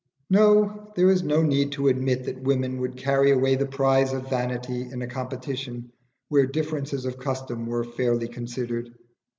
[0.31, 0.91] No!
[0.95, 4.81] there is no need to admit that women would carry away the prize of vanity
[4.89, 5.91] in a competition
[6.27, 8.95] where differences of custom were fairly considered.